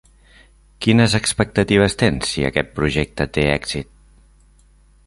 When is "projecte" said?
2.81-3.31